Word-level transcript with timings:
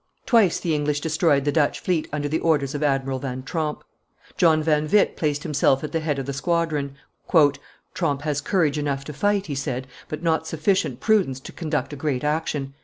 Twice 0.25 0.59
the 0.59 0.73
English 0.73 0.99
destroyed 0.99 1.45
the 1.45 1.51
Dutch 1.51 1.79
fleet 1.79 2.07
under 2.11 2.27
the 2.27 2.39
orders 2.39 2.73
of 2.73 2.81
Admiral 2.81 3.19
van 3.19 3.43
Tromp. 3.43 3.83
John 4.35 4.63
van 4.63 4.87
Witt 4.89 5.15
placed 5.15 5.43
himself 5.43 5.83
at 5.83 5.91
the 5.91 5.99
head 5.99 6.17
of 6.17 6.25
the 6.25 6.33
squadron. 6.33 6.95
"Tromp 7.93 8.23
has 8.23 8.41
courage 8.41 8.79
enough 8.79 9.05
to 9.05 9.13
fight," 9.13 9.45
he 9.45 9.53
said, 9.53 9.85
"but 10.09 10.23
not 10.23 10.47
sufficient 10.47 11.01
prudence 11.01 11.39
to 11.41 11.51
conduct 11.51 11.93
a 11.93 11.97
great 11.97 12.23
action. 12.23 12.73